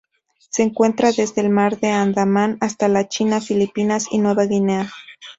Se 0.49 0.63
encuentra 0.63 1.11
desde 1.11 1.41
el 1.41 1.51
Mar 1.51 1.79
de 1.79 1.89
Andaman 1.91 2.57
hasta 2.59 2.87
la 2.87 3.07
China, 3.07 3.39
Filipinas 3.39 4.07
y 4.09 4.17
Nueva 4.17 4.45
Guinea. 4.45 4.89